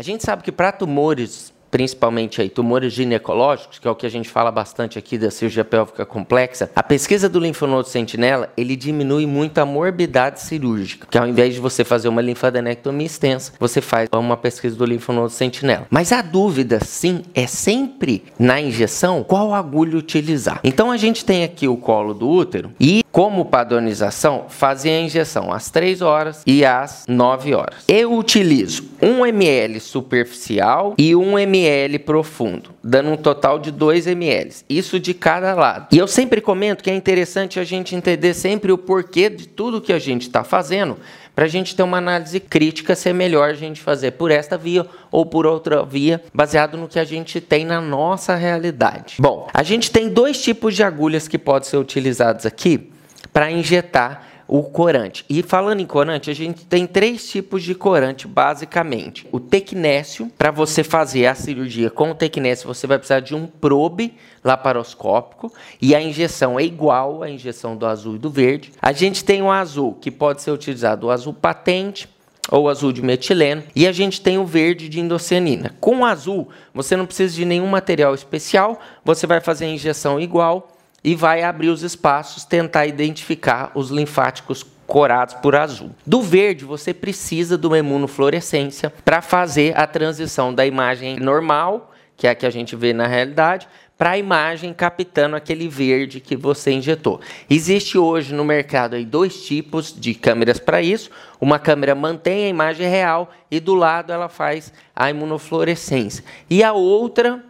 A 0.00 0.02
gente 0.02 0.24
sabe 0.24 0.42
que 0.42 0.50
para 0.50 0.72
tumores 0.72 1.52
principalmente 1.70 2.42
aí 2.42 2.48
tumores 2.48 2.92
ginecológicos, 2.92 3.78
que 3.78 3.86
é 3.86 3.90
o 3.90 3.94
que 3.94 4.06
a 4.06 4.10
gente 4.10 4.28
fala 4.28 4.50
bastante 4.50 4.98
aqui 4.98 5.16
da 5.16 5.30
cirurgia 5.30 5.64
pélvica 5.64 6.04
complexa, 6.04 6.70
a 6.74 6.82
pesquisa 6.82 7.28
do 7.28 7.38
linfonodo 7.38 7.86
sentinela, 7.86 8.52
ele 8.56 8.74
diminui 8.74 9.26
muito 9.26 9.58
a 9.58 9.64
morbidade 9.64 10.40
cirúrgica, 10.40 11.06
que 11.08 11.16
ao 11.16 11.28
invés 11.28 11.54
de 11.54 11.60
você 11.60 11.84
fazer 11.84 12.08
uma 12.08 12.20
linfadenectomia 12.20 13.06
extensa, 13.06 13.52
você 13.58 13.80
faz 13.80 14.08
uma 14.12 14.36
pesquisa 14.36 14.74
do 14.74 14.84
linfonodo 14.84 15.30
sentinela. 15.30 15.86
Mas 15.90 16.12
a 16.12 16.22
dúvida, 16.22 16.80
sim, 16.84 17.22
é 17.34 17.46
sempre 17.46 18.24
na 18.38 18.60
injeção 18.60 19.22
qual 19.22 19.54
agulha 19.54 19.96
utilizar. 19.96 20.60
Então 20.64 20.90
a 20.90 20.96
gente 20.96 21.24
tem 21.24 21.44
aqui 21.44 21.68
o 21.68 21.76
colo 21.76 22.14
do 22.14 22.28
útero 22.28 22.72
e 22.80 23.04
como 23.12 23.44
padronização, 23.44 24.46
fazer 24.48 24.90
a 24.90 25.00
injeção 25.00 25.52
às 25.52 25.70
3 25.70 26.00
horas 26.00 26.42
e 26.46 26.64
às 26.64 27.04
9 27.08 27.54
horas. 27.54 27.84
Eu 27.88 28.14
utilizo 28.14 28.84
1 29.02 29.26
ml 29.26 29.80
superficial 29.80 30.94
e 30.96 31.14
1 31.14 31.38
ml 31.40 31.98
profundo, 31.98 32.70
dando 32.82 33.10
um 33.10 33.16
total 33.16 33.58
de 33.58 33.70
2 33.70 34.06
ml. 34.06 34.54
Isso 34.68 35.00
de 35.00 35.12
cada 35.12 35.54
lado. 35.54 35.88
E 35.92 35.98
eu 35.98 36.06
sempre 36.06 36.40
comento 36.40 36.84
que 36.84 36.90
é 36.90 36.94
interessante 36.94 37.58
a 37.58 37.64
gente 37.64 37.94
entender 37.94 38.34
sempre 38.34 38.70
o 38.70 38.78
porquê 38.78 39.28
de 39.28 39.48
tudo 39.48 39.80
que 39.80 39.92
a 39.92 39.98
gente 39.98 40.22
está 40.22 40.44
fazendo, 40.44 40.96
para 41.34 41.44
a 41.46 41.48
gente 41.48 41.74
ter 41.74 41.82
uma 41.82 41.98
análise 41.98 42.38
crítica 42.38 42.94
se 42.94 43.08
é 43.08 43.12
melhor 43.12 43.50
a 43.50 43.54
gente 43.54 43.80
fazer 43.80 44.12
por 44.12 44.30
esta 44.30 44.58
via 44.58 44.86
ou 45.10 45.24
por 45.24 45.46
outra 45.46 45.84
via, 45.84 46.22
baseado 46.34 46.76
no 46.76 46.88
que 46.88 46.98
a 46.98 47.04
gente 47.04 47.40
tem 47.40 47.64
na 47.64 47.80
nossa 47.80 48.34
realidade. 48.34 49.16
Bom, 49.18 49.48
a 49.54 49.62
gente 49.62 49.90
tem 49.90 50.08
dois 50.08 50.42
tipos 50.42 50.74
de 50.74 50.82
agulhas 50.82 51.26
que 51.26 51.38
podem 51.38 51.68
ser 51.68 51.78
utilizados 51.78 52.44
aqui 52.44 52.90
para 53.32 53.50
injetar 53.50 54.30
o 54.52 54.64
corante. 54.64 55.24
E 55.30 55.44
falando 55.44 55.78
em 55.78 55.86
corante, 55.86 56.28
a 56.28 56.34
gente 56.34 56.64
tem 56.64 56.84
três 56.84 57.30
tipos 57.30 57.62
de 57.62 57.72
corante, 57.72 58.26
basicamente. 58.26 59.24
O 59.30 59.38
tecnésio, 59.38 60.28
para 60.36 60.50
você 60.50 60.82
fazer 60.82 61.26
a 61.26 61.36
cirurgia 61.36 61.88
com 61.88 62.10
o 62.10 62.14
tecnésio, 62.16 62.66
você 62.66 62.84
vai 62.84 62.98
precisar 62.98 63.20
de 63.20 63.32
um 63.32 63.46
probe 63.46 64.12
laparoscópico 64.42 65.52
e 65.80 65.94
a 65.94 66.02
injeção 66.02 66.58
é 66.58 66.64
igual 66.64 67.22
à 67.22 67.30
injeção 67.30 67.76
do 67.76 67.86
azul 67.86 68.16
e 68.16 68.18
do 68.18 68.28
verde. 68.28 68.72
A 68.82 68.90
gente 68.90 69.24
tem 69.24 69.40
o 69.40 69.52
azul, 69.52 69.94
que 70.00 70.10
pode 70.10 70.42
ser 70.42 70.50
utilizado 70.50 71.06
o 71.06 71.10
azul 71.12 71.32
patente, 71.32 72.08
ou 72.50 72.68
azul 72.68 72.92
de 72.92 73.02
metileno, 73.02 73.62
e 73.76 73.86
a 73.86 73.92
gente 73.92 74.20
tem 74.20 74.36
o 74.36 74.44
verde 74.44 74.88
de 74.88 74.98
indocianina. 74.98 75.76
Com 75.78 76.00
o 76.00 76.04
azul, 76.04 76.48
você 76.74 76.96
não 76.96 77.06
precisa 77.06 77.36
de 77.36 77.44
nenhum 77.44 77.68
material 77.68 78.12
especial, 78.12 78.80
você 79.04 79.28
vai 79.28 79.40
fazer 79.40 79.66
a 79.66 79.68
injeção 79.68 80.18
igual 80.18 80.68
e 81.02 81.14
vai 81.14 81.42
abrir 81.42 81.68
os 81.68 81.82
espaços, 81.82 82.44
tentar 82.44 82.86
identificar 82.86 83.72
os 83.74 83.90
linfáticos 83.90 84.64
corados 84.86 85.34
por 85.34 85.54
azul. 85.54 85.90
Do 86.04 86.20
verde, 86.20 86.64
você 86.64 86.92
precisa 86.92 87.56
de 87.56 87.66
uma 87.66 87.78
imunofluorescência 87.78 88.92
para 89.04 89.22
fazer 89.22 89.78
a 89.78 89.86
transição 89.86 90.52
da 90.52 90.66
imagem 90.66 91.18
normal, 91.18 91.92
que 92.16 92.26
é 92.26 92.30
a 92.30 92.34
que 92.34 92.44
a 92.44 92.50
gente 92.50 92.74
vê 92.74 92.92
na 92.92 93.06
realidade, 93.06 93.68
para 93.96 94.12
a 94.12 94.18
imagem 94.18 94.72
captando 94.72 95.36
aquele 95.36 95.68
verde 95.68 96.20
que 96.20 96.34
você 96.34 96.72
injetou. 96.72 97.20
Existe 97.50 97.98
hoje 97.98 98.34
no 98.34 98.44
mercado 98.44 98.96
aí 98.96 99.04
dois 99.04 99.44
tipos 99.44 99.94
de 99.94 100.14
câmeras 100.14 100.58
para 100.58 100.80
isso. 100.80 101.10
Uma 101.38 101.58
câmera 101.58 101.94
mantém 101.94 102.46
a 102.46 102.48
imagem 102.48 102.88
real 102.88 103.30
e 103.50 103.60
do 103.60 103.74
lado 103.74 104.10
ela 104.10 104.30
faz 104.30 104.72
a 104.96 105.10
imunofluorescência. 105.10 106.24
E 106.48 106.64
a 106.64 106.72
outra 106.72 107.44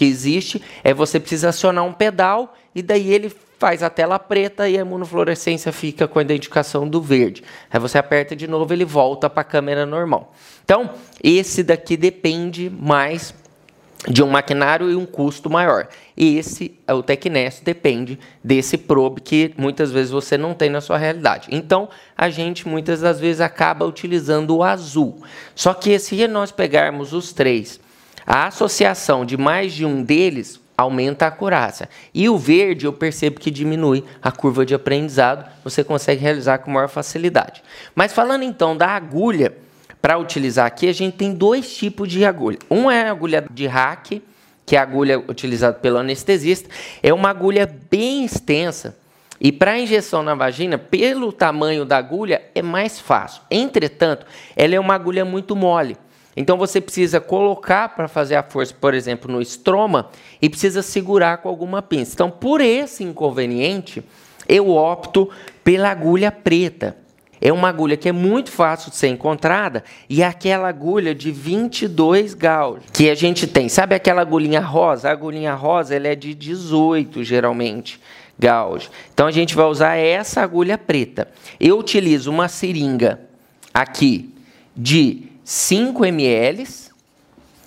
que 0.00 0.06
existe 0.06 0.62
é 0.82 0.94
você 0.94 1.20
precisa 1.20 1.50
acionar 1.50 1.84
um 1.84 1.92
pedal 1.92 2.54
e 2.74 2.80
daí 2.80 3.12
ele 3.12 3.30
faz 3.58 3.82
a 3.82 3.90
tela 3.90 4.18
preta 4.18 4.66
e 4.66 4.78
a 4.78 4.80
imunofluorescência 4.80 5.70
fica 5.70 6.08
com 6.08 6.18
a 6.18 6.22
identificação 6.22 6.88
do 6.88 7.02
verde. 7.02 7.44
Aí 7.70 7.78
você 7.78 7.98
aperta 7.98 8.34
de 8.34 8.48
novo, 8.48 8.72
ele 8.72 8.86
volta 8.86 9.28
para 9.28 9.42
a 9.42 9.44
câmera 9.44 9.84
normal. 9.84 10.32
Então, 10.64 10.88
esse 11.22 11.62
daqui 11.62 11.98
depende 11.98 12.70
mais 12.70 13.34
de 14.08 14.22
um 14.22 14.28
maquinário 14.28 14.90
e 14.90 14.96
um 14.96 15.04
custo 15.04 15.50
maior. 15.50 15.88
E 16.16 16.38
esse, 16.38 16.74
o 16.88 17.02
Tecnest, 17.02 17.62
depende 17.62 18.18
desse 18.42 18.78
probe 18.78 19.20
que 19.20 19.52
muitas 19.58 19.92
vezes 19.92 20.10
você 20.10 20.38
não 20.38 20.54
tem 20.54 20.70
na 20.70 20.80
sua 20.80 20.96
realidade. 20.96 21.48
Então, 21.50 21.90
a 22.16 22.30
gente 22.30 22.66
muitas 22.66 23.02
das 23.02 23.20
vezes 23.20 23.42
acaba 23.42 23.84
utilizando 23.84 24.56
o 24.56 24.62
azul. 24.62 25.22
Só 25.54 25.74
que 25.74 25.98
se 25.98 26.26
nós 26.26 26.50
pegarmos 26.50 27.12
os 27.12 27.34
três 27.34 27.78
a 28.26 28.46
associação 28.46 29.24
de 29.24 29.36
mais 29.36 29.72
de 29.72 29.84
um 29.84 30.02
deles 30.02 30.60
aumenta 30.76 31.26
a 31.26 31.28
acurácia. 31.28 31.88
E 32.14 32.28
o 32.28 32.38
verde 32.38 32.86
eu 32.86 32.92
percebo 32.92 33.38
que 33.38 33.50
diminui 33.50 34.04
a 34.22 34.32
curva 34.32 34.64
de 34.64 34.74
aprendizado, 34.74 35.46
você 35.62 35.84
consegue 35.84 36.22
realizar 36.22 36.58
com 36.58 36.70
maior 36.70 36.88
facilidade. 36.88 37.62
Mas 37.94 38.12
falando 38.12 38.42
então 38.42 38.76
da 38.76 38.88
agulha, 38.88 39.54
para 40.00 40.16
utilizar 40.16 40.66
aqui, 40.66 40.88
a 40.88 40.94
gente 40.94 41.16
tem 41.16 41.34
dois 41.34 41.76
tipos 41.76 42.08
de 42.08 42.24
agulha. 42.24 42.58
Um 42.70 42.90
é 42.90 43.08
a 43.08 43.10
agulha 43.10 43.44
de 43.50 43.66
hack, 43.66 44.22
que 44.64 44.76
é 44.76 44.78
a 44.78 44.82
agulha 44.82 45.18
utilizada 45.18 45.74
pelo 45.74 45.98
anestesista, 45.98 46.68
é 47.02 47.12
uma 47.12 47.28
agulha 47.28 47.70
bem 47.90 48.24
extensa. 48.24 48.96
E 49.40 49.50
para 49.50 49.78
injeção 49.78 50.22
na 50.22 50.34
vagina, 50.34 50.78
pelo 50.78 51.32
tamanho 51.32 51.84
da 51.84 51.96
agulha, 51.96 52.42
é 52.54 52.62
mais 52.62 53.00
fácil. 53.00 53.42
Entretanto, 53.50 54.26
ela 54.54 54.74
é 54.74 54.80
uma 54.80 54.94
agulha 54.94 55.24
muito 55.24 55.56
mole. 55.56 55.96
Então 56.36 56.56
você 56.56 56.80
precisa 56.80 57.20
colocar 57.20 57.90
para 57.90 58.08
fazer 58.08 58.36
a 58.36 58.42
força, 58.42 58.74
por 58.78 58.94
exemplo, 58.94 59.30
no 59.30 59.42
estroma 59.42 60.10
e 60.40 60.48
precisa 60.48 60.82
segurar 60.82 61.38
com 61.38 61.48
alguma 61.48 61.82
pinça. 61.82 62.12
Então, 62.14 62.30
por 62.30 62.60
esse 62.60 63.02
inconveniente, 63.02 64.02
eu 64.48 64.70
opto 64.70 65.28
pela 65.64 65.90
agulha 65.90 66.30
preta. 66.30 66.96
É 67.40 67.52
uma 67.52 67.68
agulha 67.68 67.96
que 67.96 68.08
é 68.08 68.12
muito 68.12 68.50
fácil 68.50 68.90
de 68.90 68.96
ser 68.96 69.08
encontrada 69.08 69.82
e 70.08 70.22
é 70.22 70.26
aquela 70.26 70.68
agulha 70.68 71.14
de 71.14 71.32
22 71.32 72.34
gauge 72.34 72.82
que 72.92 73.08
a 73.08 73.14
gente 73.14 73.46
tem. 73.46 73.68
Sabe 73.68 73.94
aquela 73.94 74.20
agulhinha 74.20 74.60
rosa? 74.60 75.08
A 75.08 75.12
agulhinha 75.12 75.54
rosa 75.54 75.94
ela 75.94 76.08
é 76.08 76.14
de 76.14 76.34
18 76.34 77.24
geralmente 77.24 77.98
gauge. 78.38 78.90
Então 79.14 79.26
a 79.26 79.30
gente 79.30 79.54
vai 79.54 79.64
usar 79.64 79.96
essa 79.96 80.42
agulha 80.42 80.76
preta. 80.76 81.28
Eu 81.58 81.78
utilizo 81.78 82.30
uma 82.30 82.46
seringa 82.46 83.20
aqui 83.72 84.34
de 84.76 85.30
5 85.52 86.04
ml. 86.04 86.64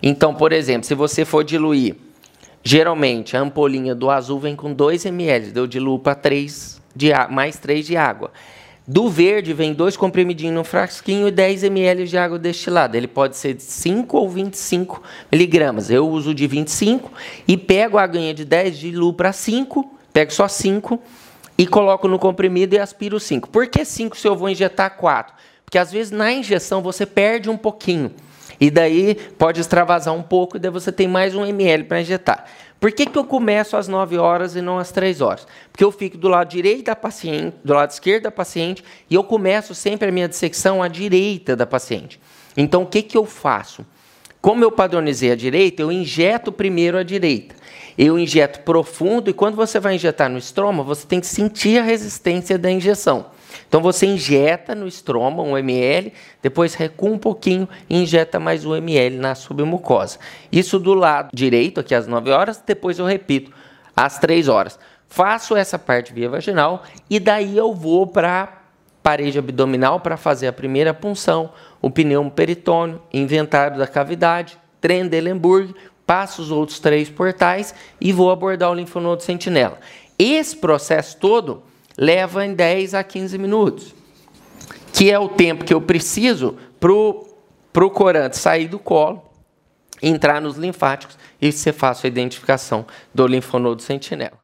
Então, 0.00 0.32
por 0.32 0.52
exemplo, 0.52 0.86
se 0.86 0.94
você 0.94 1.24
for 1.24 1.42
diluir, 1.42 1.96
geralmente 2.62 3.36
a 3.36 3.40
ampolinha 3.40 3.96
do 3.96 4.10
azul 4.10 4.38
vem 4.38 4.54
com 4.54 4.72
2 4.72 5.06
ml, 5.06 5.50
eu 5.56 5.66
diluo 5.66 5.98
para 5.98 6.14
3 6.14 6.80
de 6.94 7.10
mais 7.30 7.58
3 7.58 7.84
de 7.84 7.96
água. 7.96 8.30
Do 8.86 9.08
verde 9.08 9.52
vem 9.52 9.74
dois 9.74 9.96
comprimidinhos 9.96 10.54
no 10.54 10.62
frasquinho 10.62 11.26
e 11.26 11.32
10 11.32 11.64
ml 11.64 12.06
de 12.06 12.16
água 12.16 12.38
destilada. 12.38 12.96
Ele 12.96 13.08
pode 13.08 13.36
ser 13.36 13.54
de 13.54 13.64
5 13.64 14.16
ou 14.16 14.30
25 14.30 15.02
miligramas. 15.32 15.90
Eu 15.90 16.08
uso 16.08 16.32
de 16.32 16.46
25 16.46 17.10
e 17.48 17.56
pego 17.56 17.98
a 17.98 18.04
aguinha 18.04 18.32
de 18.32 18.44
10, 18.44 18.78
diluo 18.78 19.12
para 19.12 19.32
5, 19.32 19.98
pego 20.12 20.32
só 20.32 20.46
5 20.46 21.02
e 21.58 21.66
coloco 21.66 22.06
no 22.06 22.20
comprimido 22.20 22.76
e 22.76 22.78
aspiro 22.78 23.18
5. 23.18 23.48
Por 23.48 23.66
que 23.66 23.84
5 23.84 24.16
se 24.16 24.28
eu 24.28 24.36
vou 24.36 24.48
injetar 24.48 24.96
4? 24.96 25.34
Porque 25.74 25.80
às 25.80 25.90
vezes 25.90 26.12
na 26.12 26.32
injeção 26.32 26.80
você 26.80 27.04
perde 27.04 27.50
um 27.50 27.56
pouquinho. 27.56 28.12
E 28.60 28.70
daí 28.70 29.16
pode 29.36 29.60
extravasar 29.60 30.14
um 30.14 30.22
pouco 30.22 30.56
e 30.56 30.60
daí 30.60 30.70
você 30.70 30.92
tem 30.92 31.08
mais 31.08 31.34
um 31.34 31.44
ml 31.44 31.82
para 31.82 32.00
injetar. 32.00 32.44
Por 32.78 32.92
que, 32.92 33.04
que 33.04 33.18
eu 33.18 33.24
começo 33.24 33.76
às 33.76 33.88
9 33.88 34.16
horas 34.16 34.54
e 34.54 34.60
não 34.60 34.78
às 34.78 34.92
3 34.92 35.20
horas? 35.20 35.48
Porque 35.72 35.82
eu 35.82 35.90
fico 35.90 36.16
do 36.16 36.28
lado 36.28 36.48
direito 36.48 36.84
da 36.84 36.94
paciente, 36.94 37.56
do 37.64 37.74
lado 37.74 37.90
esquerdo 37.90 38.22
da 38.22 38.30
paciente, 38.30 38.84
e 39.10 39.16
eu 39.16 39.24
começo 39.24 39.74
sempre 39.74 40.10
a 40.10 40.12
minha 40.12 40.28
dissecção 40.28 40.80
à 40.80 40.86
direita 40.86 41.56
da 41.56 41.66
paciente. 41.66 42.20
Então 42.56 42.82
o 42.82 42.86
que, 42.86 43.02
que 43.02 43.16
eu 43.16 43.26
faço? 43.26 43.84
Como 44.40 44.62
eu 44.62 44.70
padronizei 44.70 45.32
a 45.32 45.36
direita, 45.36 45.82
eu 45.82 45.90
injeto 45.90 46.52
primeiro 46.52 46.96
a 46.98 47.02
direita. 47.02 47.56
Eu 47.98 48.16
injeto 48.16 48.60
profundo 48.60 49.28
e 49.28 49.32
quando 49.32 49.56
você 49.56 49.80
vai 49.80 49.96
injetar 49.96 50.30
no 50.30 50.38
estroma, 50.38 50.84
você 50.84 51.04
tem 51.04 51.18
que 51.18 51.26
sentir 51.26 51.80
a 51.80 51.82
resistência 51.82 52.56
da 52.56 52.70
injeção. 52.70 53.33
Então 53.68 53.80
você 53.80 54.06
injeta 54.06 54.74
no 54.74 54.86
estroma 54.86 55.42
um 55.42 55.56
ml, 55.56 56.12
depois 56.42 56.74
recua 56.74 57.10
um 57.10 57.18
pouquinho 57.18 57.68
e 57.88 58.02
injeta 58.02 58.40
mais 58.40 58.64
um 58.64 58.74
ml 58.74 59.16
na 59.18 59.34
submucosa. 59.34 60.18
Isso 60.50 60.78
do 60.78 60.94
lado 60.94 61.30
direito, 61.32 61.80
aqui 61.80 61.94
às 61.94 62.06
9 62.06 62.30
horas, 62.30 62.62
depois 62.64 62.98
eu 62.98 63.06
repito 63.06 63.52
às 63.96 64.18
3 64.18 64.48
horas. 64.48 64.78
Faço 65.08 65.56
essa 65.56 65.78
parte 65.78 66.12
via 66.12 66.28
vaginal 66.28 66.82
e 67.08 67.20
daí 67.20 67.56
eu 67.56 67.72
vou 67.74 68.06
para 68.06 68.62
parede 69.02 69.38
abdominal 69.38 70.00
para 70.00 70.16
fazer 70.16 70.46
a 70.46 70.52
primeira 70.52 70.94
punção, 70.94 71.52
o 71.82 71.90
pneu 71.90 72.28
peritônio, 72.30 73.02
inventário 73.12 73.76
da 73.76 73.86
cavidade, 73.86 74.58
Trendelenburg, 74.80 75.74
passo 76.06 76.42
os 76.42 76.50
outros 76.50 76.78
três 76.78 77.10
portais 77.10 77.74
e 78.00 78.12
vou 78.12 78.30
abordar 78.30 78.70
o 78.70 78.74
linfonodo 78.74 79.22
sentinela. 79.22 79.78
Esse 80.18 80.56
processo 80.56 81.16
todo 81.18 81.62
leva 81.96 82.44
em 82.44 82.54
10 82.54 82.94
a 82.94 83.04
15 83.04 83.38
minutos, 83.38 83.94
que 84.92 85.10
é 85.10 85.18
o 85.18 85.28
tempo 85.28 85.64
que 85.64 85.74
eu 85.74 85.80
preciso 85.80 86.56
para 86.80 86.92
o 87.84 87.90
corante 87.90 88.36
sair 88.36 88.68
do 88.68 88.78
colo, 88.78 89.22
entrar 90.02 90.40
nos 90.40 90.56
linfáticos 90.56 91.16
e 91.40 91.50
você 91.50 91.72
faça 91.72 92.06
a 92.06 92.08
identificação 92.08 92.86
do 93.14 93.26
linfonodo 93.26 93.82
sentinela. 93.82 94.43